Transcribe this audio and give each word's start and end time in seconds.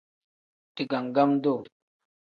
Digangam-duu. 0.75 1.61